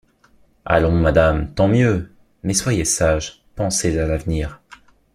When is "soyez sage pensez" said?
2.55-3.99